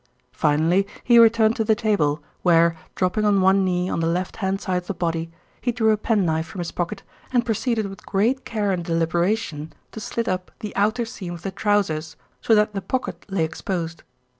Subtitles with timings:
[0.31, 4.59] Finally he returned to the table, where, dropping on one knee on the left hand
[4.59, 5.29] side of the body,
[5.61, 9.99] he drew a penknife from his pocket, and proceeded with great care and deliberation to
[9.99, 14.01] slit up the outer seam of the trousers so that the pocket lay exposed.